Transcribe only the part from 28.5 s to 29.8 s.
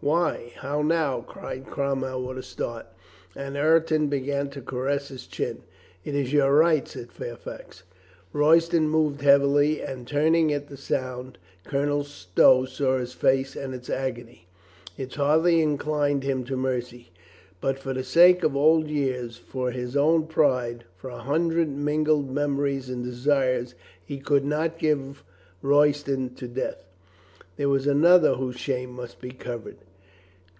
shame must be covered.